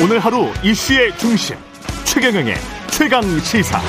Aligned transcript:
오늘 0.00 0.20
하루 0.20 0.46
이슈의 0.62 1.18
중심 1.18 1.56
최경영의 2.04 2.54
최강 2.92 3.20
시사. 3.40 3.80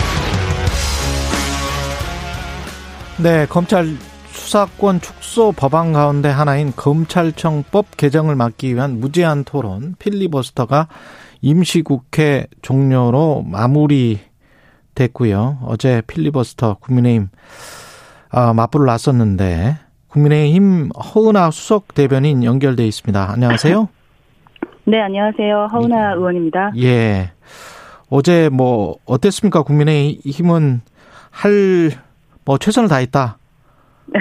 네, 3.22 3.46
검찰 3.46 3.96
수사권 4.32 5.02
축소 5.02 5.52
법안 5.52 5.94
가운데 5.94 6.28
하나인 6.28 6.74
검찰청법 6.76 7.96
개정을 7.96 8.36
막기 8.36 8.74
위한 8.74 9.00
무제한 9.00 9.44
토론 9.44 9.96
필리버스터가 10.00 10.88
임시국회 11.42 12.48
종료로 12.64 13.44
마무리됐고요. 13.46 15.60
어제 15.64 16.02
필리버스터 16.08 16.78
국민의힘 16.80 17.30
아, 18.32 18.54
맞불을 18.54 18.88
놨었는데 18.88 19.78
국민의힘 20.08 20.90
허은하 20.90 21.52
수석 21.52 21.94
대변인 21.94 22.44
연결돼 22.44 22.88
있습니다. 22.88 23.32
안녕하세요. 23.32 23.90
네, 24.90 25.00
안녕하세요. 25.02 25.68
허은하 25.72 26.14
의원입니다. 26.14 26.72
예. 26.78 27.32
어제 28.10 28.50
뭐 28.50 28.96
어땠습니까? 29.06 29.62
국민의힘은 29.64 30.82
할 31.32 31.50
뭐 32.46 32.58
최선을 32.58 32.90
다했다. 32.90 33.38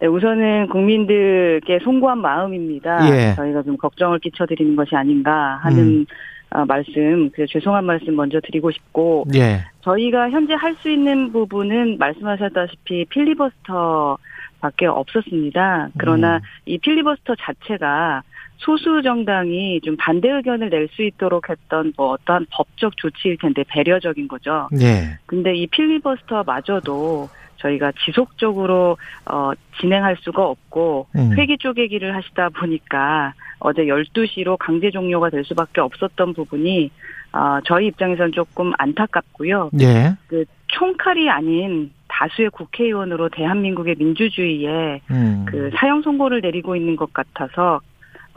네, 0.00 0.06
우선은 0.08 0.68
국민들께 0.70 1.78
송구한 1.84 2.18
마음입니다. 2.18 3.08
예. 3.12 3.34
저희가 3.36 3.62
좀 3.62 3.76
걱정을 3.76 4.18
끼쳐드리는 4.18 4.74
것이 4.74 4.96
아닌가 4.96 5.60
하는 5.62 5.78
음. 5.78 6.06
어, 6.50 6.64
말씀, 6.64 7.30
그 7.30 7.46
죄송한 7.46 7.84
말씀 7.84 8.16
먼저 8.16 8.40
드리고 8.40 8.72
싶고, 8.72 9.26
예. 9.36 9.66
저희가 9.82 10.30
현재 10.30 10.54
할 10.54 10.74
수 10.76 10.90
있는 10.90 11.30
부분은 11.30 11.98
말씀하셨다시피 11.98 13.04
필리버스터 13.04 14.18
밖에 14.60 14.86
없었습니다. 14.86 15.90
그러나 15.98 16.36
음. 16.38 16.40
이 16.66 16.78
필리버스터 16.78 17.36
자체가 17.38 18.22
소수 18.58 19.02
정당이 19.02 19.80
좀 19.82 19.96
반대 19.96 20.28
의견을 20.28 20.70
낼 20.70 20.88
수 20.88 21.02
있도록 21.02 21.48
했던 21.50 21.92
뭐 21.96 22.10
어떠한 22.12 22.46
법적 22.50 22.96
조치일 22.96 23.36
텐데 23.38 23.62
배려적인 23.68 24.26
거죠. 24.26 24.68
예. 24.80 25.18
근데 25.26 25.54
이 25.54 25.66
필리버스터마저도 25.66 27.28
저희가 27.58 27.92
지속적으로 28.04 28.96
어 29.26 29.50
진행할 29.80 30.16
수가 30.20 30.46
없고 30.46 31.08
음. 31.16 31.32
회기 31.36 31.58
쪼개기를 31.58 32.14
하시다 32.14 32.48
보니까 32.50 33.34
어제 33.58 33.82
12시로 33.84 34.56
강제 34.56 34.90
종료가 34.90 35.30
될 35.30 35.44
수밖에 35.44 35.80
없었던 35.80 36.32
부분이 36.34 36.90
어 37.32 37.58
저희 37.64 37.86
입장에서는 37.88 38.32
조금 38.32 38.72
안타깝고요. 38.78 39.70
예. 39.80 40.14
그 40.28 40.44
총칼이 40.68 41.28
아닌 41.28 41.90
다수의 42.08 42.50
국회의원으로 42.50 43.28
대한민국의 43.28 43.96
민주주의에 43.98 45.00
음. 45.10 45.44
그 45.46 45.70
사형 45.76 46.02
선고를 46.02 46.40
내리고 46.40 46.74
있는 46.76 46.96
것 46.96 47.12
같아서 47.12 47.80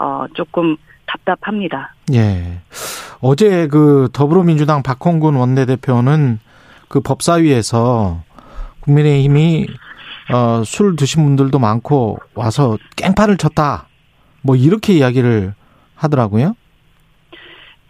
어 0.02 0.26
조금 0.34 0.78
답답합니다. 1.06 1.94
예. 2.14 2.60
어제 3.20 3.68
그 3.68 4.10
더불어민주당 4.12 4.82
박홍근 4.82 5.36
원내대표는 5.36 6.40
그 6.88 7.02
법사위에서 7.02 8.24
국민의힘이 8.82 9.68
어, 10.34 10.64
술 10.66 10.96
드신 10.96 11.24
분들도 11.24 11.60
많고 11.60 12.18
와서 12.34 12.78
깽판을 12.96 13.38
쳤다. 13.38 13.88
뭐 14.42 14.56
이렇게 14.56 14.94
이야기를 14.94 15.54
하더라고요. 15.96 16.56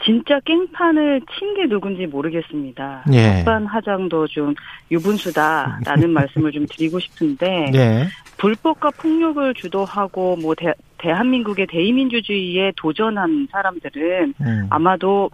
진짜 0.03 0.39
깽판을 0.41 1.21
친 1.37 1.53
게 1.53 1.67
누군지 1.67 2.07
모르겠습니다. 2.07 3.03
예. 3.13 3.27
합반 3.27 3.65
하장도 3.65 4.27
좀 4.27 4.55
유분수다라는 4.89 6.09
말씀을 6.13 6.51
좀 6.51 6.65
드리고 6.69 6.99
싶은데 6.99 7.71
예. 7.73 8.07
불법과 8.37 8.89
폭력을 8.91 9.53
주도하고 9.53 10.37
뭐 10.37 10.55
대, 10.55 10.73
대한민국의 10.97 11.67
대의민주주의에 11.67 12.71
도전한 12.77 13.47
사람들은 13.51 14.33
음. 14.41 14.67
아마도 14.69 15.29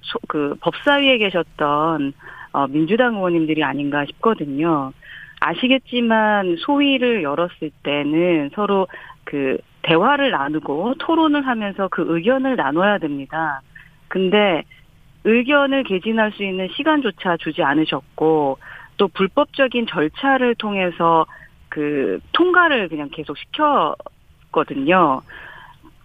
소, 0.00 0.18
그 0.28 0.54
법사위에 0.60 1.18
계셨던 1.18 2.12
어, 2.52 2.66
민주당 2.68 3.16
의원님들이 3.16 3.62
아닌가 3.64 4.04
싶거든요. 4.06 4.92
아시겠지만 5.40 6.56
소위를 6.58 7.22
열었을 7.22 7.70
때는 7.82 8.50
서로 8.54 8.86
그 9.24 9.58
대화를 9.82 10.30
나누고 10.30 10.94
토론을 10.98 11.46
하면서 11.46 11.88
그 11.88 12.04
의견을 12.08 12.56
나눠야 12.56 12.98
됩니다. 12.98 13.60
근데 14.08 14.62
의견을 15.24 15.84
개진할 15.84 16.32
수 16.32 16.42
있는 16.42 16.68
시간조차 16.76 17.36
주지 17.38 17.62
않으셨고 17.62 18.58
또 18.96 19.08
불법적인 19.08 19.86
절차를 19.86 20.54
통해서 20.56 21.26
그 21.68 22.20
통과를 22.32 22.88
그냥 22.88 23.08
계속 23.12 23.36
시켰거든요. 23.38 25.22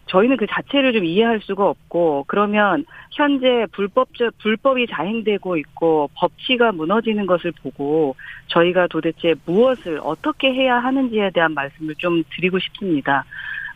저희는 0.08 0.38
그 0.38 0.46
자체를 0.48 0.94
좀 0.94 1.06
이해할 1.06 1.40
수가 1.42 1.68
없고 1.68 2.26
그러면 2.28 2.86
현재 3.12 3.66
불법적 3.72 4.38
불법이 4.40 4.88
자행되고 4.88 5.58
있고 5.58 6.10
법치가 6.16 6.72
무너지는 6.72 7.26
것을 7.26 7.52
보고 7.64 8.16
저희가 8.48 8.88
도대체 8.88 9.34
무엇을 9.46 10.02
어떻게 10.04 10.54
해야 10.54 10.78
하는지에 10.78 11.32
대한 11.32 11.54
말씀을 11.54 11.96
좀 11.96 12.24
드리고 12.36 12.60
싶습니다. 12.60 13.24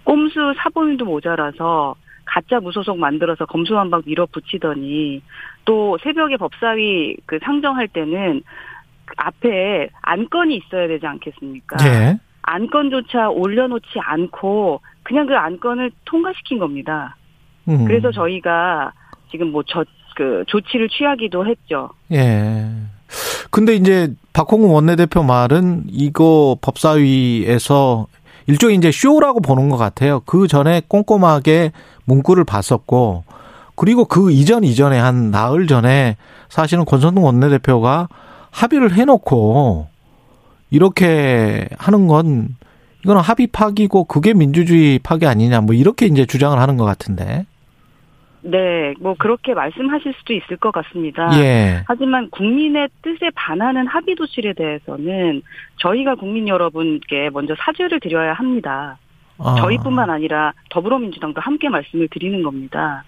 꼼수 0.04 0.54
사범님도 0.58 1.06
모자라서 1.06 1.96
가짜 2.28 2.60
무소속 2.60 3.00
만들어서 3.00 3.46
검수완박 3.46 4.04
밀어붙이더니 4.06 5.22
또 5.66 5.98
새벽에 6.04 6.38
법사위 6.38 7.18
그 7.26 7.40
상정할 7.44 7.88
때는 7.88 8.44
그 9.06 9.14
앞에 9.18 9.90
안건이 10.02 10.58
있어야 10.58 10.88
되지 10.88 11.06
않겠습니까? 11.06 11.78
예. 11.86 12.20
안건조차 12.42 13.30
올려놓지 13.30 14.00
않고 14.00 14.82
그냥 15.04 15.26
그 15.26 15.36
안건을 15.36 15.92
통과시킨 16.06 16.60
겁니다. 16.60 17.16
음. 17.68 17.86
그래서 17.86 18.12
저희가 18.12 18.92
지금 19.32 19.52
뭐 19.52 19.64
저 19.64 19.84
그 20.18 20.44
조치를 20.48 20.90
취하기도 20.90 21.46
했죠. 21.46 21.90
예. 22.12 22.66
근데 23.52 23.76
이제 23.76 24.12
박홍근 24.34 24.70
원내대표 24.70 25.22
말은 25.22 25.84
이거 25.92 26.58
법사위에서 26.60 28.08
일종의 28.48 28.78
이제 28.78 28.92
쇼라고 28.92 29.42
보는 29.42 29.70
것 29.70 29.78
같아요. 29.78 30.22
그 30.26 30.48
전에 30.48 30.82
꼼꼼하게 30.88 31.72
문구를 32.06 32.44
봤었고, 32.46 33.24
그리고 33.76 34.06
그 34.06 34.32
이전 34.32 34.64
이전에 34.64 34.98
한 34.98 35.30
나흘 35.30 35.68
전에 35.68 36.18
사실은 36.50 36.84
권선동 36.84 37.24
원내대표가 37.24 38.08
합의를 38.50 38.94
해놓고 38.94 39.88
이렇게 40.72 41.70
하는 41.78 42.08
건 42.08 42.56
이거는 43.04 43.22
합의 43.22 43.48
파기고 43.48 44.06
그게 44.06 44.34
민주주의 44.34 44.98
파기 44.98 45.28
아니냐 45.28 45.62
뭐 45.62 45.76
이렇게 45.76 46.08
이제 46.08 46.26
주장을 46.26 46.58
하는 46.60 46.78
것 46.78 46.86
같은데. 46.86 47.46
네, 48.50 48.94
뭐 49.02 49.14
그렇게 49.20 49.54
말씀하실 49.54 50.14
수도 50.20 50.34
있을 50.34 50.56
것 50.56 50.72
같습니다. 50.72 51.30
예. 51.38 51.84
하지만 51.86 52.30
국민의 52.30 52.88
뜻에 53.02 53.30
반하는 53.36 53.88
합의 53.88 54.16
도출에 54.16 54.54
대해서는 54.54 55.42
저희가 55.78 56.16
국민 56.16 56.48
여러분께 56.48 57.30
먼저 57.34 57.56
사죄를 57.60 58.00
드려야 58.00 58.32
합니다. 58.32 58.98
아. 59.38 59.56
저희뿐만 59.60 60.10
아니라 60.10 60.54
더불어민주당도 60.70 61.42
함께 61.42 61.68
말씀을 61.68 62.08
드리는 62.08 62.42
겁니다. 62.42 63.04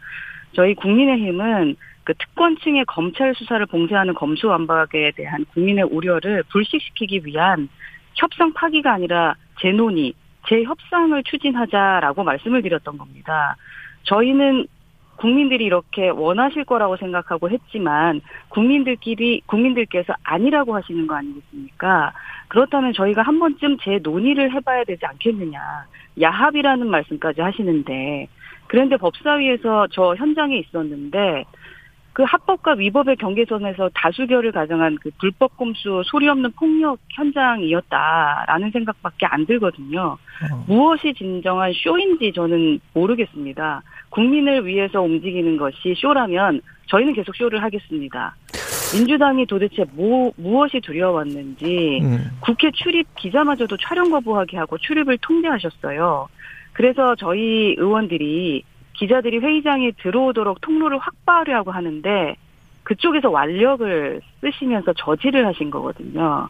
저희 0.53 0.75
국민의힘은 0.75 1.77
그 2.03 2.13
특권층의 2.15 2.83
검찰 2.85 3.33
수사를 3.33 3.65
봉쇄하는 3.65 4.15
검수완박에 4.15 5.11
대한 5.15 5.45
국민의 5.53 5.85
우려를 5.85 6.43
불식시키기 6.49 7.21
위한 7.23 7.69
협상 8.15 8.51
파기가 8.51 8.91
아니라 8.91 9.35
재논의, 9.61 10.13
재협상을 10.49 11.23
추진하자라고 11.23 12.25
말씀을 12.25 12.61
드렸던 12.61 12.97
겁니다. 12.97 13.55
저희는 14.03 14.67
국민들이 15.19 15.65
이렇게 15.65 16.09
원하실 16.09 16.63
거라고 16.63 16.95
생각하고 16.95 17.49
했지만 17.49 18.21
국민들끼리 18.47 19.41
국민들께서 19.45 20.13
아니라고 20.23 20.75
하시는 20.75 21.05
거 21.07 21.15
아니겠습니까? 21.15 22.13
그렇다면 22.47 22.93
저희가 22.93 23.21
한 23.21 23.37
번쯤 23.37 23.77
재논의를 23.83 24.53
해봐야 24.53 24.83
되지 24.85 25.05
않겠느냐. 25.05 25.59
야합이라는 26.19 26.87
말씀까지 26.87 27.41
하시는데 27.41 28.27
그런데 28.67 28.97
법사위에서 28.97 29.87
저 29.91 30.15
현장에 30.15 30.57
있었는데 30.57 31.45
그 32.19 32.25
합법과 32.27 32.73
위법의 32.73 33.15
경계선에서 33.15 33.91
다수결을 33.93 34.51
가정한 34.51 34.97
그 35.01 35.09
불법 35.21 35.55
꼼수 35.55 36.01
소리 36.03 36.27
없는 36.27 36.51
폭력 36.51 36.99
현장이었다라는 37.11 38.71
생각밖에 38.71 39.25
안 39.25 39.45
들거든요. 39.45 40.17
어. 40.51 40.65
무엇이 40.67 41.13
진정한 41.13 41.71
쇼인지 41.73 42.33
저는 42.35 42.81
모르겠습니다. 42.93 43.81
국민을 44.09 44.65
위해서 44.65 45.01
움직이는 45.01 45.55
것이 45.55 45.95
쇼라면 45.95 46.59
저희는 46.87 47.13
계속 47.13 47.33
쇼를 47.37 47.63
하겠습니다. 47.63 48.35
민주당이 48.93 49.45
도대체 49.45 49.85
뭐, 49.93 50.33
무엇이 50.35 50.81
두려웠는지 50.81 52.01
음. 52.01 52.31
국회 52.41 52.69
출입 52.71 53.07
기자마저도 53.15 53.77
촬영 53.77 54.09
거부하게 54.09 54.57
하고 54.57 54.77
출입을 54.77 55.19
통제하셨어요. 55.21 56.27
그래서 56.73 57.15
저희 57.15 57.75
의원들이 57.77 58.63
기자들이 58.99 59.39
회의장에 59.39 59.91
들어오도록 60.01 60.59
통로를 60.61 60.97
확보하려고 60.97 61.71
하는데 61.71 62.35
그쪽에서 62.83 63.29
완력을 63.29 64.19
쓰시면서 64.41 64.93
저지를 64.93 65.45
하신 65.47 65.69
거거든요. 65.69 66.49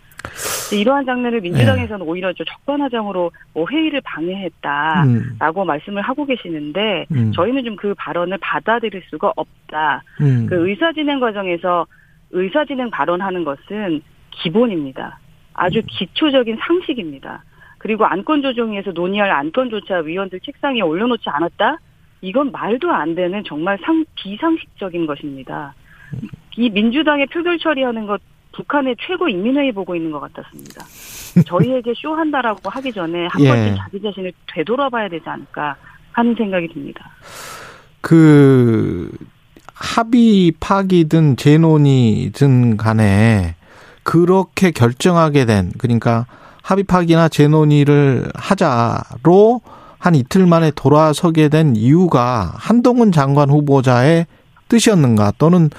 이러한 0.73 1.05
장면을 1.05 1.41
민주당에서는 1.41 2.05
네. 2.05 2.11
오히려 2.11 2.33
적반하장으로 2.33 3.31
뭐 3.53 3.67
회의를 3.69 4.01
방해했다라고 4.01 5.61
음. 5.61 5.67
말씀을 5.67 6.01
하고 6.01 6.25
계시는데 6.25 7.05
음. 7.11 7.31
저희는 7.33 7.63
좀 7.65 7.75
그 7.75 7.93
발언을 7.95 8.37
받아들일 8.39 9.01
수가 9.09 9.31
없다. 9.35 10.03
음. 10.21 10.47
그 10.47 10.67
의사진행 10.67 11.19
과정에서 11.19 11.85
의사진행 12.31 12.89
발언하는 12.89 13.43
것은 13.43 14.01
기본입니다. 14.31 15.19
아주 15.53 15.79
음. 15.79 15.83
기초적인 15.87 16.57
상식입니다. 16.59 17.43
그리고 17.77 18.05
안건조정위에서 18.05 18.91
논의할 18.91 19.31
안건조차 19.31 19.99
위원들 19.99 20.41
책상에 20.41 20.81
올려놓지 20.81 21.23
않았다? 21.27 21.77
이건 22.21 22.51
말도 22.51 22.91
안 22.91 23.15
되는 23.15 23.43
정말 23.45 23.77
상, 23.83 24.03
비상식적인 24.15 25.05
것입니다. 25.05 25.73
이 26.57 26.69
민주당의 26.69 27.27
표결 27.27 27.59
처리하는 27.59 28.05
것 28.05 28.21
북한의 28.51 28.95
최고 28.99 29.29
인민회의 29.29 29.71
보고 29.71 29.95
있는 29.95 30.11
것 30.11 30.19
같았습니다. 30.19 30.83
저희에게 31.45 31.93
쇼한다라고 31.95 32.69
하기 32.69 32.91
전에 32.91 33.27
한 33.27 33.41
예. 33.41 33.47
번쯤 33.47 33.75
자기 33.77 34.01
자신을 34.01 34.33
되돌아봐야 34.47 35.07
되지 35.07 35.27
않을까 35.29 35.75
하는 36.11 36.35
생각이 36.35 36.67
듭니다. 36.69 37.09
그 38.01 39.11
합의 39.73 40.51
파기든 40.59 41.37
재논이든 41.37 42.77
간에 42.77 43.55
그렇게 44.03 44.71
결정하게 44.71 45.45
된 45.45 45.71
그러니까 45.77 46.25
합의 46.63 46.83
파기나 46.83 47.29
재논의를 47.29 48.29
하자로 48.35 49.61
한 49.99 50.15
이틀 50.15 50.47
만에 50.47 50.71
돌아서게 50.71 51.49
된 51.49 51.75
이유가 51.75 52.53
한동훈 52.55 53.11
장관 53.11 53.49
후보자의 53.49 54.25
뜻이었는가 54.69 55.33
또는 55.37 55.69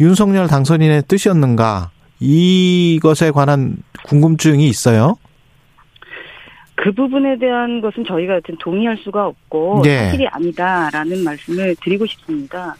윤석열 0.00 0.48
당선인의 0.48 1.04
뜻이었는가 1.08 1.90
이것에 2.18 3.30
관한 3.30 3.76
궁금증이 4.04 4.66
있어요. 4.66 5.16
그 6.74 6.92
부분에 6.92 7.38
대한 7.38 7.80
것은 7.80 8.04
저희가 8.06 8.36
여튼 8.36 8.56
동의할 8.58 8.96
수가 8.96 9.26
없고 9.26 9.82
네. 9.84 10.06
사실이 10.06 10.26
아니다라는 10.28 11.24
말씀을 11.24 11.76
드리고 11.82 12.06
싶습니다. 12.06 12.74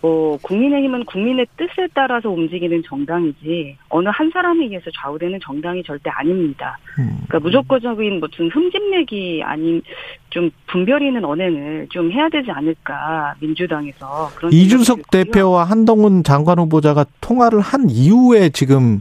뭐 0.00 0.38
국민의힘은 0.42 1.04
국민의 1.04 1.46
뜻에 1.56 1.88
따라서 1.94 2.30
움직이는 2.30 2.82
정당이지 2.86 3.76
어느 3.88 4.08
한 4.12 4.30
사람에 4.30 4.64
의해서 4.64 4.90
좌우되는 4.94 5.40
정당이 5.42 5.82
절대 5.84 6.10
아닙니다. 6.10 6.78
음. 6.98 7.24
그러니까 7.26 7.40
무조건적인 7.40 8.20
무슨 8.20 8.48
흠집내기 8.50 9.42
아닌 9.44 9.82
좀 10.30 10.50
분별 10.66 11.02
있는 11.02 11.24
언행을 11.24 11.86
좀 11.90 12.12
해야 12.12 12.28
되지 12.28 12.50
않을까 12.50 13.34
민주당에서 13.40 14.30
그런 14.36 14.52
이준석 14.52 15.10
대표와 15.10 15.64
한동훈 15.64 16.22
장관 16.22 16.58
후보자가 16.58 17.06
통화를 17.20 17.60
한 17.60 17.88
이후에 17.88 18.50
지금 18.50 19.00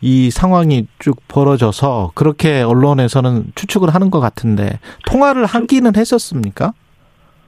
이 0.00 0.30
상황이 0.30 0.86
쭉 0.98 1.16
벌어져서 1.28 2.12
그렇게 2.14 2.60
언론에서는 2.60 3.52
추측을 3.54 3.94
하는 3.94 4.10
것 4.10 4.20
같은데 4.20 4.78
통화를 5.06 5.46
하기는 5.46 5.96
했었습니까? 5.96 6.74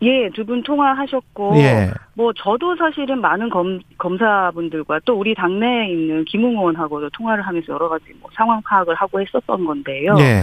예, 0.03 0.29
두 0.31 0.45
분 0.45 0.63
통화하셨고, 0.63 1.57
예. 1.57 1.91
뭐, 2.15 2.33
저도 2.35 2.77
사실은 2.77 3.21
많은 3.21 3.49
검, 3.49 3.81
검사분들과 3.99 5.01
또 5.05 5.15
우리 5.15 5.35
당내에 5.35 5.89
있는 5.91 6.25
김웅 6.27 6.53
의원하고도 6.59 7.11
통화를 7.11 7.47
하면서 7.47 7.73
여러 7.73 7.89
가지 7.89 8.05
뭐 8.21 8.29
상황 8.35 8.61
파악을 8.63 8.95
하고 8.95 9.21
했었던 9.21 9.65
건데요. 9.65 10.15
예. 10.19 10.43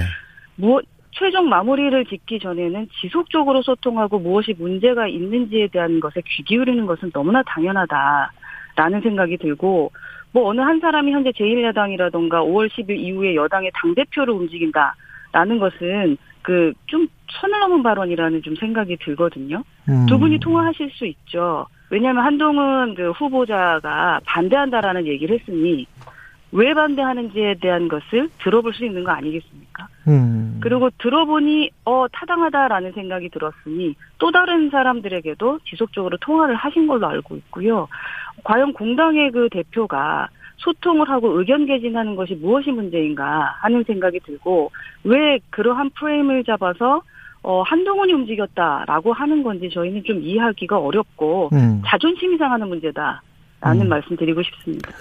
뭐, 0.56 0.82
최종 1.12 1.48
마무리를 1.48 2.06
짓기 2.06 2.40
전에는 2.40 2.88
지속적으로 3.00 3.62
소통하고 3.62 4.18
무엇이 4.18 4.56
문제가 4.58 5.08
있는지에 5.08 5.68
대한 5.68 6.00
것에 6.00 6.22
귀 6.26 6.42
기울이는 6.44 6.88
것은 6.88 7.12
너무나 7.12 7.44
당연하다라는 7.44 9.02
생각이 9.04 9.38
들고, 9.38 9.92
뭐, 10.32 10.50
어느 10.50 10.62
한 10.62 10.80
사람이 10.80 11.12
현재 11.12 11.30
제1야당이라던가 11.30 12.44
5월 12.44 12.70
10일 12.72 12.98
이후에 12.98 13.36
여당의 13.36 13.70
당대표를 13.76 14.34
움직인다라는 14.34 15.60
것은 15.60 16.18
그 16.44 16.74
좀 16.86 17.08
선을 17.40 17.60
넘은 17.60 17.84
발언이라는 17.84 18.44
좀 18.44 18.56
생각이 18.56 18.98
들거든요. 18.98 19.64
음. 19.90 20.06
두 20.08 20.18
분이 20.20 20.40
통화하실 20.40 20.92
수 20.92 21.06
있죠. 21.06 21.66
왜냐하면 21.90 22.24
한동훈 22.24 22.96
그 22.96 23.12
후보자가 23.12 24.22
반대한다라는 24.26 25.08
얘기를 25.08 25.40
했으니 25.40 25.86
왜 26.52 26.74
반대하는지에 26.74 27.56
대한 27.62 27.88
것을 27.88 28.30
들어볼 28.44 28.74
수 28.74 28.86
있는 28.86 29.04
거 29.04 29.12
아니겠습니까? 29.12 29.88
음. 30.08 30.60
그리고 30.62 30.90
들어보니 31.00 31.72
어 31.86 32.06
타당하다라는 32.12 32.92
생각이 32.94 33.30
들었으니 33.30 33.96
또 34.20 34.32
다른 34.32 34.70
사람들에게도 34.70 35.60
지속적으로 35.66 36.18
통화를 36.18 36.56
하신 36.56 36.88
걸로 36.88 37.08
알고 37.08 37.36
있고요. 37.38 37.88
과연 38.44 38.74
공당의 38.74 39.32
그 39.32 39.50
대표가 39.50 40.28
소통을 40.64 41.10
하고 41.10 41.40
의견 41.40 41.66
개진하는 41.66 42.16
것이 42.16 42.36
무엇이 42.36 42.72
문제인가 42.72 43.56
하는 43.62 43.84
생각이 43.86 44.20
들고 44.22 44.72
왜 45.04 45.40
그러한 45.50 45.92
프레임을 45.92 46.44
잡아서 46.46 47.02
어, 47.44 47.62
한동훈이 47.64 48.14
움직였다라고 48.14 49.12
하는 49.14 49.44
건지 49.44 49.70
저희는 49.72 50.04
좀 50.06 50.22
이해하기가 50.22 50.80
어렵고 50.80 51.50
음. 51.54 51.82
자존심이 51.86 52.38
상하는 52.38 52.70
문제다. 52.70 53.22
라는 53.60 53.84
음. 53.84 53.90
말씀 53.90 54.18
드리고 54.18 54.44
싶습니다. 54.44 54.92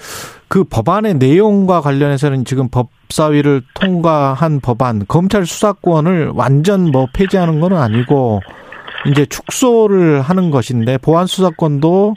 그 0.47 0.63
법안의 0.63 1.15
내용과 1.15 1.81
관련해서는 1.81 2.45
지금 2.45 2.69
법사위를 2.69 3.63
통과한 3.75 4.61
법안, 4.61 5.05
검찰 5.09 5.47
수사권을 5.47 6.31
완전 6.35 6.93
뭐 6.93 7.09
폐지하는 7.13 7.59
건 7.59 7.73
아니고 7.73 8.41
이제 9.11 9.27
축소를 9.27 10.21
하는 10.21 10.53
것인데 10.53 10.99
보안 10.99 11.27
수사권도 11.27 12.15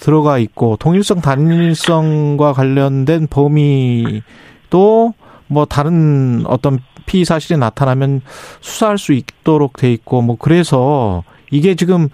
들어가 0.00 0.38
있고 0.38 0.76
동일성 0.78 1.20
단일성과 1.20 2.52
관련된 2.52 3.28
범위도 3.28 5.14
뭐 5.46 5.64
다른 5.66 6.44
어떤 6.46 6.80
피의 7.06 7.24
사실이 7.24 7.58
나타나면 7.58 8.22
수사할 8.60 8.98
수 8.98 9.12
있도록 9.12 9.76
돼 9.76 9.92
있고 9.92 10.22
뭐 10.22 10.36
그래서 10.38 11.22
이게 11.50 11.74
지금 11.74 12.08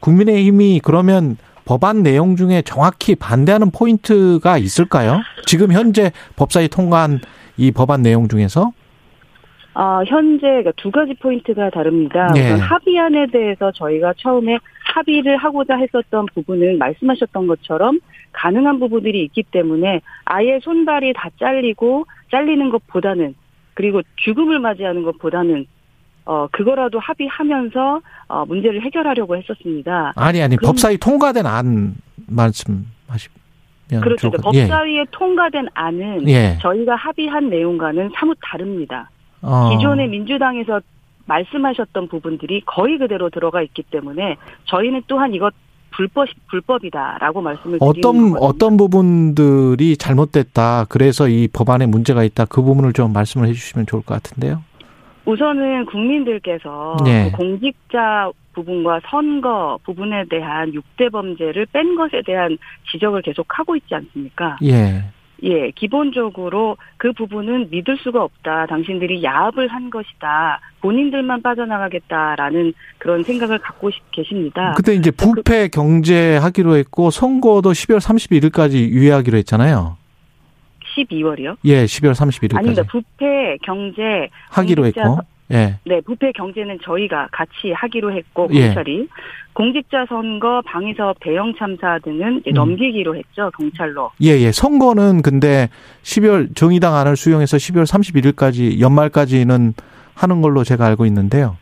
국민의힘이 0.00 0.80
그러면 0.82 1.36
법안 1.64 2.02
내용 2.02 2.36
중에 2.36 2.62
정확히 2.62 3.14
반대하는 3.14 3.70
포인트가 3.70 4.56
있을까요? 4.56 5.20
지금 5.44 5.72
현재 5.72 6.12
법사위 6.36 6.68
통과한 6.68 7.20
이 7.58 7.70
법안 7.72 8.02
내용 8.02 8.28
중에서 8.28 8.72
어, 9.78 10.02
현재 10.08 10.40
그러니까 10.40 10.72
두 10.72 10.90
가지 10.90 11.14
포인트가 11.14 11.70
다릅니다. 11.70 12.26
네. 12.34 12.46
우선 12.46 12.58
합의안에 12.58 13.28
대해서 13.28 13.70
저희가 13.70 14.12
처음에 14.16 14.58
합의를 14.92 15.36
하고자 15.36 15.76
했었던 15.76 16.26
부분은 16.34 16.78
말씀하셨던 16.78 17.46
것처럼 17.46 18.00
가능한 18.32 18.80
부분들이 18.80 19.22
있기 19.22 19.44
때문에 19.44 20.00
아예 20.24 20.58
손발이 20.60 21.12
다 21.12 21.30
잘리고 21.38 22.06
잘리는 22.32 22.70
것보다는 22.70 23.36
그리고 23.74 24.02
죽음을 24.16 24.58
맞이하는 24.58 25.04
것보다는 25.04 25.66
어 26.24 26.48
그거라도 26.50 26.98
합의하면서 26.98 28.00
어 28.26 28.44
문제를 28.46 28.82
해결하려고 28.82 29.36
했었습니다. 29.36 30.12
아니 30.16 30.42
아니 30.42 30.56
법사위 30.56 30.98
통과된 30.98 31.46
안 31.46 31.94
말씀하시 32.26 33.28
그렇죠. 34.02 34.28
법사위에 34.32 34.98
예. 34.98 35.04
통과된 35.12 35.68
안은 35.72 36.28
예. 36.28 36.58
저희가 36.60 36.96
합의한 36.96 37.48
내용과는 37.48 38.10
사뭇 38.16 38.36
다릅니다. 38.42 39.08
어. 39.42 39.70
기존의 39.70 40.08
민주당에서 40.08 40.80
말씀하셨던 41.26 42.08
부분들이 42.08 42.62
거의 42.64 42.98
그대로 42.98 43.30
들어가 43.30 43.62
있기 43.62 43.82
때문에 43.84 44.36
저희는 44.64 45.02
또한 45.06 45.34
이것 45.34 45.52
불법 45.90 46.28
불법이다라고 46.48 47.40
말씀을 47.40 47.78
어떤. 47.80 48.34
어떤 48.38 48.76
부분들이 48.76 49.96
잘못됐다. 49.96 50.86
그래서 50.88 51.28
이 51.28 51.48
법안에 51.48 51.86
문제가 51.86 52.24
있다. 52.24 52.44
그 52.46 52.62
부분을 52.62 52.92
좀 52.92 53.12
말씀을 53.12 53.48
해주시면 53.48 53.86
좋을 53.86 54.02
것 54.02 54.14
같은데요. 54.14 54.62
우선은 55.24 55.86
국민들께서 55.86 56.96
네. 57.04 57.30
그 57.30 57.36
공직자 57.36 58.30
부분과 58.54 59.00
선거 59.10 59.78
부분에 59.84 60.24
대한 60.30 60.72
6대 60.72 61.12
범죄를 61.12 61.66
뺀 61.66 61.96
것에 61.96 62.22
대한 62.24 62.56
지적을 62.90 63.22
계속 63.22 63.46
하고 63.50 63.76
있지 63.76 63.94
않습니까? 63.94 64.56
예. 64.64 65.04
예, 65.44 65.70
기본적으로 65.70 66.76
그 66.96 67.12
부분은 67.12 67.68
믿을 67.70 67.96
수가 67.98 68.22
없다. 68.22 68.66
당신들이 68.66 69.22
야합을 69.22 69.68
한 69.68 69.90
것이다. 69.90 70.60
본인들만 70.80 71.42
빠져나가겠다라는 71.42 72.72
그런 72.98 73.22
생각을 73.22 73.58
갖고 73.58 73.90
계십니다. 74.10 74.74
그때 74.76 74.94
이제 74.94 75.10
그 75.10 75.16
부패 75.34 75.68
경제 75.68 76.36
하기로 76.36 76.76
했고 76.76 77.10
선거도 77.10 77.70
12월 77.70 78.00
31일까지 78.00 78.88
유예하기로 78.88 79.38
했잖아요. 79.38 79.96
12월이요? 80.96 81.56
예, 81.64 81.84
12월 81.84 82.12
31일까지. 82.12 82.56
아닙니다. 82.58 82.82
부패 82.90 83.56
경제 83.62 84.28
하기로 84.50 84.86
했고. 84.86 85.20
예. 85.52 85.78
네, 85.84 86.00
부패 86.02 86.32
경제는 86.32 86.78
저희가 86.82 87.28
같이 87.32 87.72
하기로 87.74 88.12
했고 88.12 88.48
예. 88.52 88.66
경찰이 88.66 89.00
예. 89.00 89.06
공직자 89.54 90.06
선거, 90.08 90.62
방위사업 90.66 91.16
대형 91.20 91.54
참사 91.58 91.98
등은 92.00 92.42
음. 92.46 92.52
넘기기로 92.52 93.16
했죠 93.16 93.50
경찰로. 93.56 94.10
예, 94.22 94.28
예. 94.38 94.52
선거는 94.52 95.22
근데 95.22 95.68
12월 96.02 96.54
정의당 96.54 96.94
안을 96.94 97.16
수용해서 97.16 97.56
12월 97.56 97.84
31일까지 97.84 98.80
연말까지는 98.80 99.74
하는 100.14 100.42
걸로 100.42 100.64
제가 100.64 100.86
알고 100.86 101.06
있는데요. 101.06 101.56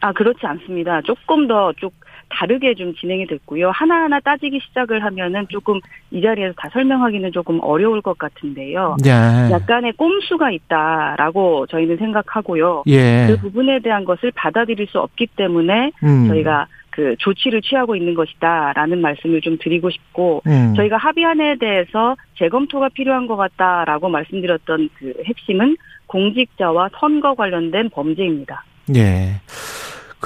아 0.00 0.12
그렇지 0.12 0.40
않습니다. 0.44 1.00
조금 1.02 1.48
더쭉 1.48 1.92
다르게 2.28 2.74
좀 2.74 2.94
진행이 2.94 3.26
됐고요. 3.26 3.70
하나하나 3.70 4.20
따지기 4.20 4.60
시작을 4.68 5.02
하면은 5.04 5.46
조금 5.48 5.78
이 6.10 6.20
자리에서 6.20 6.54
다 6.56 6.68
설명하기는 6.72 7.32
조금 7.32 7.60
어려울 7.62 8.02
것 8.02 8.18
같은데요. 8.18 8.96
예. 9.06 9.10
약간의 9.50 9.92
꼼수가 9.92 10.50
있다라고 10.50 11.66
저희는 11.66 11.96
생각하고요. 11.98 12.84
예. 12.88 13.26
그 13.28 13.36
부분에 13.38 13.80
대한 13.80 14.04
것을 14.04 14.32
받아들일 14.34 14.86
수 14.88 14.98
없기 15.00 15.28
때문에 15.36 15.92
음. 16.02 16.28
저희가 16.28 16.66
그 16.90 17.14
조치를 17.18 17.60
취하고 17.60 17.94
있는 17.94 18.14
것이다라는 18.14 19.02
말씀을 19.02 19.42
좀 19.42 19.58
드리고 19.60 19.90
싶고 19.90 20.42
음. 20.46 20.74
저희가 20.76 20.96
합의안에 20.96 21.56
대해서 21.58 22.16
재검토가 22.38 22.88
필요한 22.88 23.26
것 23.26 23.36
같다라고 23.36 24.08
말씀드렸던 24.08 24.88
그 24.94 25.12
핵심은 25.26 25.76
공직자와 26.06 26.88
선거 26.98 27.34
관련된 27.34 27.90
범죄입니다. 27.90 28.64
예. 28.96 29.34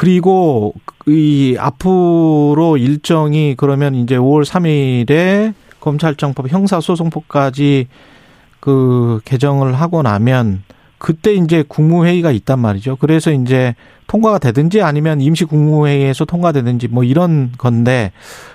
그리고 0.01 0.73
이 1.07 1.57
앞으로 1.59 2.79
일정이 2.79 3.55
그러면 3.55 3.95
이제 3.95 4.17
5월 4.17 4.47
3일에 4.47 5.53
검찰청법 5.79 6.51
형사소송법까지 6.51 7.87
그 8.61 9.21
개정을 9.27 9.75
하고 9.75 10.01
나면 10.01 10.63
그때 10.97 11.35
이제 11.35 11.63
국무회의가 11.69 12.31
있단 12.31 12.61
말이죠. 12.61 12.97
그래서 12.97 13.31
이제 13.31 13.75
통과가 14.07 14.39
되든지 14.39 14.81
아니면 14.81 15.21
임시 15.21 15.45
국무회의에서 15.45 16.25
통과되든지 16.25 16.89
뭐 16.89 17.05
이런 17.05 17.53
건데 17.59 18.13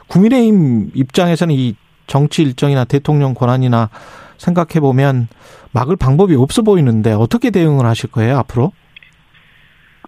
국민의힘 0.08 0.94
입장에서는 0.96 1.54
이 1.54 1.76
정치 2.08 2.42
일정이나 2.42 2.86
대통령 2.86 3.36
권한이나 3.36 3.92
생각해 4.40 4.80
보면 4.80 5.28
막을 5.74 5.96
방법이 5.96 6.34
없어 6.34 6.64
보이는데 6.64 7.12
어떻게 7.12 7.52
대응을 7.52 7.86
하실 7.86 8.10
거예요 8.10 8.40
앞으로? 8.40 8.72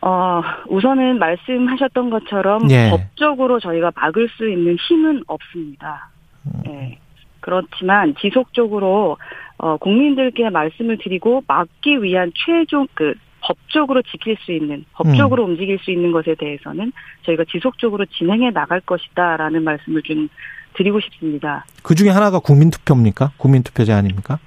어, 0.02 0.42
우선은 0.68 1.20
말씀하셨던 1.20 2.10
것처럼 2.10 2.70
예. 2.72 2.90
법적으로 2.90 3.60
저희가 3.60 3.92
막을 3.96 4.30
수 4.30 4.50
있는 4.50 4.78
힘은 4.88 5.24
없습니다. 5.28 6.10
예. 6.68 6.98
그렇지만 7.40 8.16
지속적으로 8.20 9.18
어, 9.58 9.78
국민들께 9.78 10.50
말씀을 10.50 10.98
드리고 10.98 11.44
막기 11.48 12.04
위한 12.04 12.32
최종 12.36 12.88
그 12.94 13.14
법적으로 13.42 14.02
지킬 14.02 14.36
수 14.42 14.52
있는 14.52 14.84
법적으로 14.94 15.46
음. 15.46 15.52
움직일 15.52 15.80
수 15.80 15.92
있는 15.92 16.12
것에 16.12 16.36
대해서는 16.36 16.92
저희가 17.24 17.46
지속적으로 17.50 18.06
진행해 18.06 18.52
나갈 18.52 18.82
것이다라는 18.82 19.64
말씀을 19.64 20.02
좀 20.04 20.28
드리고 20.74 21.00
싶습니다. 21.00 21.66
그 21.82 21.96
중에 21.96 22.10
하나가 22.10 22.40
국민투표입니까? 22.40 23.32
국민투표제 23.38 23.94
아닙니까? 23.94 24.40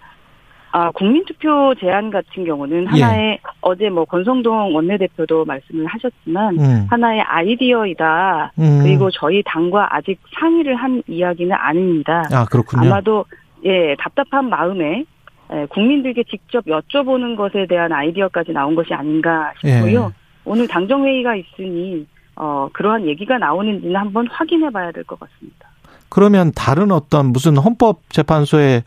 아, 0.72 0.90
국민투표 0.92 1.74
제안 1.80 2.10
같은 2.10 2.44
경우는 2.44 2.86
예. 2.96 3.02
하나의 3.02 3.38
어제 3.60 3.88
뭐 3.90 4.04
권성동 4.04 4.74
원내대표도 4.74 5.44
말씀을 5.44 5.84
하셨지만 5.86 6.58
음. 6.60 6.86
하나의 6.88 7.22
아이디어이다. 7.22 8.52
음. 8.58 8.80
그리고 8.82 9.10
저희 9.10 9.42
당과 9.44 9.88
아직 9.96 10.20
상의를 10.38 10.76
한 10.76 11.02
이야기는 11.08 11.52
아닙니다. 11.58 12.22
아 12.32 12.44
그렇군요. 12.44 12.86
아마도 12.86 13.24
예 13.64 13.96
답답한 13.98 14.48
마음에 14.48 15.04
예, 15.52 15.66
국민들께 15.66 16.22
직접 16.30 16.64
여쭤보는 16.66 17.36
것에 17.36 17.66
대한 17.66 17.92
아이디어까지 17.92 18.52
나온 18.52 18.76
것이 18.76 18.94
아닌가 18.94 19.52
싶고요. 19.60 20.12
예. 20.14 20.20
오늘 20.44 20.68
당정 20.68 21.04
회의가 21.04 21.34
있으니 21.34 22.06
어 22.36 22.68
그러한 22.72 23.06
얘기가 23.08 23.38
나오는지는 23.38 23.96
한번 23.96 24.28
확인해 24.28 24.70
봐야 24.70 24.92
될 24.92 25.02
것 25.04 25.18
같습니다. 25.18 25.68
그러면 26.08 26.52
다른 26.54 26.92
어떤 26.92 27.26
무슨 27.32 27.56
헌법재판소에 27.56 28.82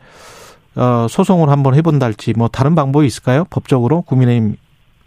어, 0.76 1.08
소송을 1.10 1.50
한번 1.50 1.76
해본달지 1.76 2.34
뭐 2.38 2.48
다른 2.48 2.76
방법이 2.76 3.06
있을까요? 3.06 3.46
법적으로 3.50 4.02
국민의힘 4.02 4.56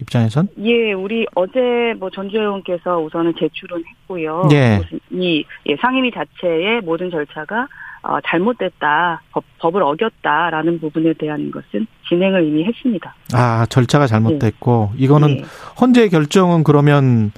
입장에선? 0.00 0.48
예, 0.60 0.92
우리 0.92 1.26
어제 1.34 1.94
뭐 1.98 2.10
전주 2.10 2.36
의원께서 2.36 2.98
우선은 3.00 3.34
제출은 3.38 3.82
했고요. 4.02 4.48
예. 4.52 4.80
이 5.10 5.44
예, 5.66 5.76
상임위 5.80 6.10
자체의 6.12 6.82
모든 6.82 7.10
절차가 7.10 7.66
어, 8.02 8.18
잘못됐다, 8.24 9.22
법, 9.32 9.44
법을 9.58 9.82
어겼다라는 9.82 10.80
부분에 10.80 11.14
대한 11.14 11.50
것은 11.50 11.86
진행을 12.08 12.46
이미 12.46 12.64
했습니다. 12.64 13.14
아 13.32 13.66
절차가 13.68 14.06
잘못됐고 14.06 14.92
이거는 14.96 15.30
예, 15.30 15.44
헌재 15.80 16.08
결정은 16.10 16.62
그러면 16.62 17.32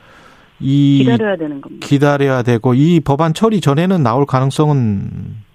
이 0.61 1.05
기다려야 1.05 1.37
되는 1.37 1.61
겁니다. 1.61 1.87
기다려야 1.87 2.43
되고 2.43 2.75
이 2.75 3.01
법안 3.01 3.33
처리 3.33 3.61
전에는 3.61 4.03
나올 4.03 4.27
가능성은 4.27 5.48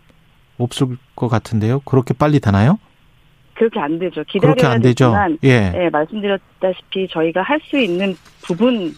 없을 0.57 0.97
것 1.15 1.27
같은데요. 1.27 1.79
그렇게 1.81 2.13
빨리 2.13 2.39
되나요? 2.39 2.79
그렇게 3.55 3.79
안 3.79 3.99
되죠. 3.99 4.23
기다려야 4.23 4.55
그렇게 4.55 4.67
안 4.67 4.81
되죠. 4.81 5.13
예. 5.43 5.71
예, 5.75 5.89
말씀드렸다시피 5.89 7.07
저희가 7.11 7.41
할 7.43 7.59
수 7.61 7.77
있는 7.79 8.15
부분 8.43 8.93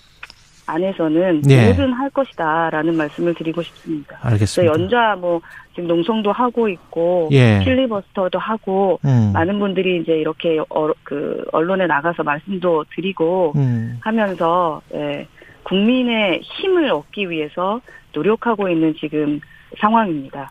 안에서는 0.68 1.44
예. 1.50 1.66
뭐든 1.66 1.94
할 1.94 2.10
것이다라는 2.10 2.98
말씀을 2.98 3.36
드리고 3.36 3.62
싶습니다. 3.62 4.18
알겠습니다. 4.22 4.74
연좌 4.74 5.16
뭐 5.16 5.40
지금 5.76 5.88
농성도 5.88 6.32
하고 6.32 6.68
있고 6.70 7.30
예. 7.32 7.60
필리버스터도 7.64 8.40
하고 8.40 9.00
음. 9.06 9.32
많은 9.34 9.60
분들이 9.60 10.02
이제 10.02 10.14
이렇게 10.14 10.58
어, 10.70 10.90
그 11.04 11.46
언론에 11.52 11.86
나가서 11.86 12.24
말씀도 12.24 12.86
드리고 12.96 13.54
음. 13.58 13.98
하면서 14.02 14.82
예, 14.96 15.28
국민의 15.64 16.42
힘을 16.42 16.90
얻기 16.92 17.30
위해서 17.30 17.80
노력하고 18.14 18.70
있는 18.70 18.96
지금 19.00 19.40
상황입니다. 19.80 20.50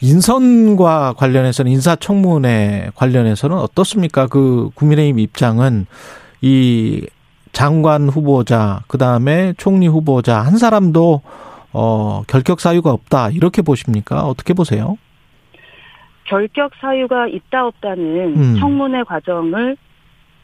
인선과 0.00 1.14
관련해서는 1.16 1.72
인사청문회 1.72 2.90
관련해서는 2.94 3.56
어떻습니까? 3.56 4.26
그 4.26 4.70
국민의힘 4.74 5.18
입장은 5.18 5.86
이 6.40 7.06
장관 7.52 8.08
후보자 8.08 8.82
그다음에 8.86 9.54
총리 9.56 9.88
후보자 9.88 10.40
한 10.40 10.58
사람도 10.58 11.22
어 11.72 12.22
결격 12.28 12.60
사유가 12.60 12.92
없다 12.92 13.30
이렇게 13.30 13.62
보십니까? 13.62 14.22
어떻게 14.22 14.54
보세요? 14.54 14.96
결격 16.24 16.72
사유가 16.80 17.26
있다 17.26 17.66
없다는 17.66 18.36
음. 18.36 18.56
청문회 18.60 19.02
과정을 19.04 19.76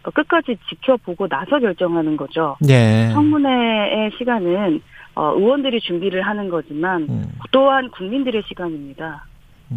끝까지 0.03 0.57
지켜보고 0.69 1.29
나서 1.29 1.59
결정하는 1.59 2.17
거죠. 2.17 2.57
예. 2.69 3.11
청문회의 3.13 4.11
시간은 4.19 4.83
어, 5.15 5.33
의원들이 5.37 5.81
준비를 5.81 6.23
하는 6.23 6.49
거지만 6.51 7.03
음. 7.09 7.25
또한 7.53 7.91
국민들의 7.91 8.43
시간입니다. 8.49 9.25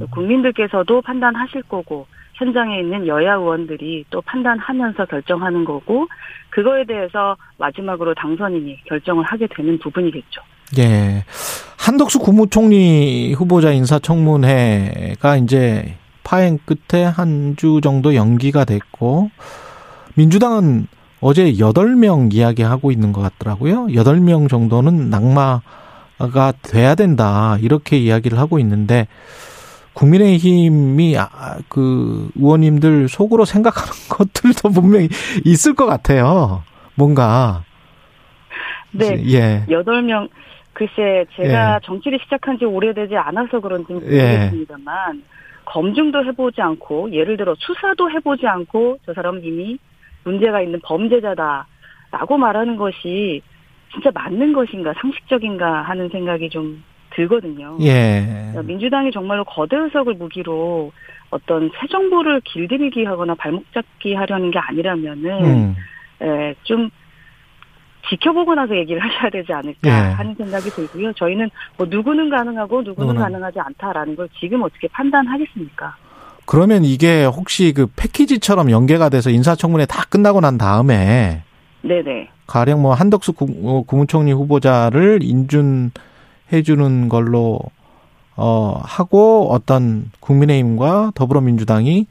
음. 0.06 0.08
국민들께서도 0.12 1.02
판단하실 1.02 1.64
거고 1.64 2.08
현장에 2.34 2.80
있는 2.80 3.08
여야 3.08 3.34
의원들이 3.36 4.06
또 4.10 4.22
판단하면서 4.22 5.06
결정하는 5.06 5.66
거고 5.66 6.08
그거에 6.50 6.84
대해서 6.86 7.36
마지막으로 7.58 8.14
당선인이 8.14 8.84
결정을 8.86 9.24
하게 9.26 9.48
되는 9.56 9.78
부분이겠죠. 9.80 10.42
예. 10.78 11.24
한덕수 11.80 12.20
국무총리 12.20 13.34
후보자 13.34 13.72
인사청문회가 13.72 15.38
이제 15.38 15.98
파행 16.24 16.60
끝에 16.66 17.04
한 17.06 17.56
주 17.58 17.80
정도 17.82 18.14
연기가 18.16 18.66
됐고 18.66 19.32
민주당은 20.16 20.88
어제 21.22 21.54
8명 21.54 22.34
이야기하고 22.34 22.92
있는 22.92 23.14
것 23.14 23.22
같더라고요. 23.22 23.88
8명 23.88 24.50
정도는 24.50 25.10
낙마가 25.10 26.54
돼야 26.62 26.94
된다. 26.96 27.58
이렇게 27.62 27.98
이야기를 27.98 28.38
하고 28.38 28.60
있는데 28.60 29.08
국민의힘이 29.98 31.18
아, 31.18 31.58
그 31.70 32.30
의원님들 32.36 33.10
속으로 33.10 33.46
생각하는 33.46 33.92
것들도 34.10 34.70
분명히 34.70 35.10
있을 35.44 35.74
것 35.74 35.88
같아요. 35.88 36.64
뭔가 36.96 37.64
네. 38.92 39.22
예. 39.34 39.66
여덟 39.70 40.04
명 40.04 40.28
글쎄 40.74 41.26
제가 41.36 41.80
정치를 41.84 42.20
시작한 42.24 42.60
지 42.60 42.66
오래되지 42.66 43.16
않아서 43.18 43.60
그런지 43.60 43.94
예. 43.94 43.96
모르겠습니다만 43.96 45.24
검증도 45.66 46.24
해보지 46.26 46.62
않고 46.62 47.12
예를 47.12 47.36
들어 47.36 47.56
수사도 47.58 48.10
해보지 48.12 48.46
않고 48.46 49.00
저 49.06 49.14
사람은 49.14 49.44
이미 49.44 49.80
문제가 50.24 50.62
있는 50.62 50.80
범죄자다 50.84 51.68
라고 52.12 52.38
말하는 52.38 52.78
것이 52.78 53.42
진짜 53.92 54.12
맞는 54.14 54.54
것인가 54.54 54.94
상식적인가 55.02 55.82
하는 55.82 56.10
생각이 56.10 56.50
좀 56.50 56.84
들거든요. 57.18 57.78
예. 57.82 58.54
민주당이 58.64 59.12
정말로 59.12 59.44
거대 59.44 59.76
의석을 59.76 60.14
무기로 60.14 60.92
어떤 61.32 61.70
새 61.80 61.88
정부를 61.88 62.42
길들이기 62.46 63.04
하거나 63.06 63.34
발목 63.36 63.66
잡기 63.74 64.14
하려는 64.14 64.52
게 64.52 64.60
아니라면은 64.60 65.44
음. 65.44 65.76
예, 66.22 66.56
좀 66.64 66.90
지켜보고 68.10 68.56
나서 68.56 68.78
얘기를 68.78 69.02
하셔야 69.02 69.30
되지 69.30 69.52
않을까 69.52 69.78
예. 69.90 69.92
하는 70.14 70.34
생각이 70.36 70.70
들고요. 70.70 71.12
저희는 71.14 71.50
뭐 71.78 71.88
누구는 71.90 72.30
가능하고 72.30 72.82
누구는 72.84 73.08
누구는. 73.10 73.22
가능하지 73.22 73.60
않다라는 73.60 74.16
걸 74.16 74.30
지금 74.40 74.62
어떻게 74.64 74.88
판단하겠습니까? 74.88 75.96
그러면 76.46 76.86
이게 76.86 77.26
혹시 77.26 77.74
그 77.74 77.88
패키지처럼 77.98 78.72
연계가 78.72 79.10
돼서 79.10 79.30
인사청문회 79.30 79.86
다 79.88 80.04
끝나고 80.10 80.40
난 80.40 80.58
다음에 80.58 81.42
네네. 81.82 82.30
가령 82.48 82.82
뭐 82.82 82.94
한덕수 82.94 83.34
국- 83.34 83.50
어, 83.66 83.84
국무총리 83.86 84.32
후보자를 84.32 85.20
인준 85.22 85.92
해 86.52 86.62
주는 86.62 87.10
걸로 87.10 87.60
어 88.36 88.80
하고 88.84 89.50
어떤 89.52 90.12
국민의힘과 90.20 91.12
더불어민주당이 91.16 92.08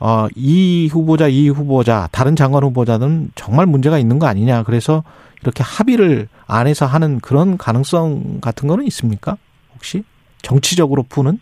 어, 0.00 0.28
이 0.36 0.88
후보자, 0.90 1.26
이 1.28 1.48
후보자, 1.48 2.08
다른 2.12 2.36
장관 2.36 2.62
후보자는 2.62 3.30
정말 3.34 3.66
문제가 3.66 3.98
있는 3.98 4.18
거 4.18 4.26
아니냐. 4.26 4.62
그래서 4.62 5.02
이렇게 5.42 5.62
합의를 5.64 6.28
안에서 6.46 6.86
하는 6.86 7.20
그런 7.20 7.58
가능성 7.58 8.40
같은 8.40 8.68
거는 8.68 8.86
있습니까? 8.86 9.36
혹시? 9.74 10.04
정치적으로 10.42 11.02
푸는? 11.08 11.40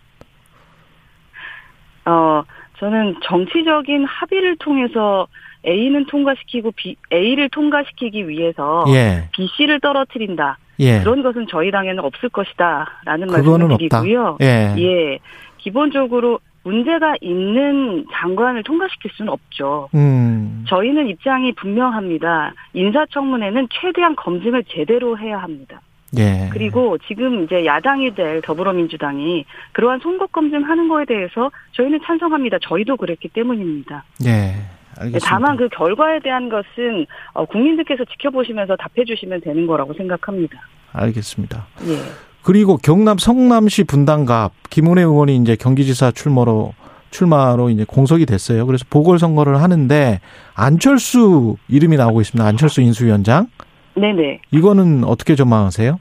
어, 2.07 2.43
저는 2.79 3.17
정치적인 3.25 4.05
합의를 4.05 4.57
통해서 4.59 5.27
A는 5.67 6.07
통과시키고 6.07 6.73
B, 6.73 6.97
A를 7.13 7.49
통과시키기 7.51 8.29
위해서 8.29 8.85
예. 8.89 9.29
B, 9.33 9.49
C를 9.57 9.81
떨어뜨린다. 9.81 10.59
예. 10.81 11.01
그런 11.01 11.23
것은 11.23 11.47
저희 11.49 11.71
당에는 11.71 12.05
없을 12.05 12.29
것이다라는 12.29 13.29
말씀을. 13.29 13.77
드리고요. 13.79 14.39
예. 14.43 14.75
예. 14.79 15.19
기본적으로 15.59 16.41
문제가 16.63 17.15
있는 17.21 18.05
장관을 18.13 18.65
통과시킬 18.65 19.13
수는 19.15 19.33
없죠. 19.33 19.89
음. 19.95 20.65
저희는 20.69 21.07
입장이 21.09 21.53
분명합니다. 21.53 22.53
인사청문회는 22.75 23.69
최대한 23.71 24.17
검증을 24.17 24.65
제대로 24.69 25.17
해야 25.17 25.39
합니다. 25.39 25.81
예. 26.19 26.49
그리고 26.53 26.99
지금 27.07 27.45
이제 27.45 27.65
야당이 27.65 28.15
될 28.15 28.41
더불어민주당이 28.43 29.45
그러한 29.73 30.01
송곳 30.01 30.33
검증하는 30.33 30.89
거에 30.89 31.05
대해서 31.05 31.51
저희는 31.73 32.01
찬성합니다. 32.05 32.59
저희도 32.63 32.97
그랬기 32.97 33.29
때문입니다. 33.29 34.05
예. 34.27 34.55
알겠습니다. 34.99 35.29
다만 35.29 35.57
그 35.57 35.69
결과에 35.69 36.21
대한 36.21 36.49
것은 36.49 37.07
어, 37.33 37.45
국민들께서 37.45 38.05
지켜보시면서 38.05 38.77
답해 38.77 39.05
주시면 39.07 39.41
되는 39.43 39.67
거라고 39.67 39.95
생각합니다. 39.95 40.61
알겠습니다. 40.93 41.67
예. 41.89 41.97
그리고 42.43 42.77
경남 42.77 43.19
성남시 43.19 43.85
분당갑 43.85 44.53
김은혜 44.71 45.03
의원이 45.03 45.37
이제 45.37 45.57
경기지사 45.57 46.13
출마로 46.13 46.75
출마로 47.11 47.71
이제 47.71 47.85
공석이 47.85 48.27
됐어요. 48.27 48.67
그래서 48.67 48.85
보궐선거를 48.91 49.61
하는데 49.63 50.21
안철수 50.55 51.57
이름이 51.69 51.97
나오고 51.97 52.21
있습니다. 52.21 52.47
안철수 52.47 52.83
인수위원장. 52.83 53.49
네네. 53.95 54.43
이거는 54.51 55.05
어떻게 55.05 55.35
전망하세요? 55.35 55.99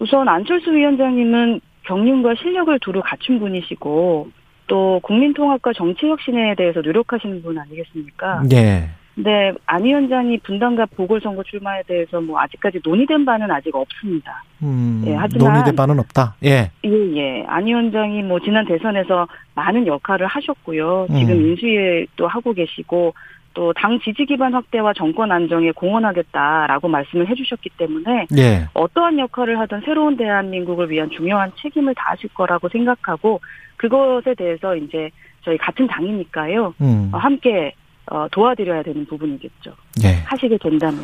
우선 0.00 0.28
안철수 0.28 0.72
위원장님은 0.72 1.60
경륜과 1.86 2.34
실력을 2.40 2.76
두루 2.80 3.00
갖춘 3.04 3.38
분이시고 3.38 4.28
또 4.66 5.00
국민통합과 5.02 5.72
정치혁신에 5.74 6.54
대해서 6.56 6.80
노력하시는 6.80 7.42
분 7.42 7.58
아니겠습니까? 7.58 8.42
예. 8.52 8.88
근데 9.14 9.52
안 9.66 9.84
위원장이 9.84 10.38
분당갑 10.38 10.96
보궐선거 10.96 11.44
출마에 11.44 11.82
대해서 11.86 12.20
뭐 12.20 12.40
아직까지 12.40 12.80
논의된 12.84 13.24
바는 13.24 13.48
아직 13.48 13.72
없습니다. 13.76 14.42
음, 14.62 15.04
예, 15.06 15.14
하지만- 15.14 15.52
논의될 15.52 15.76
바는 15.76 16.00
없다. 16.00 16.34
예. 16.42 16.70
예, 16.84 17.16
예. 17.16 17.44
안 17.46 17.64
위원장이 17.66 18.22
뭐 18.24 18.40
지난 18.40 18.66
대선에서 18.66 19.28
많은 19.54 19.86
역할을 19.86 20.26
하셨고요. 20.26 21.06
지금 21.16 21.30
음. 21.32 21.46
인수위도 21.50 22.26
하고 22.26 22.52
계시고 22.54 23.14
또 23.54 23.72
당 23.84 23.98
지지 24.00 24.24
기반 24.24 24.52
확대와 24.54 24.92
정권 24.94 25.30
안정에 25.32 25.70
공헌하겠다라고 25.72 26.88
말씀을 26.88 27.28
해주셨기 27.28 27.70
때문에 27.78 28.26
예. 28.36 28.68
어떠한 28.74 29.18
역할을 29.18 29.58
하든 29.60 29.82
새로운 29.84 30.16
대한민국을 30.16 30.90
위한 30.90 31.10
중요한 31.10 31.52
책임을 31.60 31.94
다하실 31.94 32.30
거라고 32.34 32.68
생각하고 32.68 33.40
그것에 33.76 34.34
대해서 34.34 34.76
이제 34.76 35.10
저희 35.44 35.56
같은 35.58 35.86
당이니까요. 35.86 36.74
음. 36.80 37.10
어, 37.12 37.18
함께 37.18 37.74
어, 38.10 38.26
도와드려야 38.30 38.82
되는 38.82 39.06
부분이겠죠. 39.06 39.72
예. 40.04 40.22
하시게 40.24 40.58
된다면. 40.58 41.00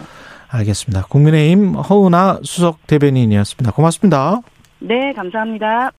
알겠습니다. 0.50 1.06
국민의힘 1.06 1.74
허은하 1.74 2.40
수석 2.42 2.86
대변인이었습니다. 2.86 3.72
고맙습니다. 3.72 4.40
네, 4.80 5.12
감사합니다. 5.12 5.88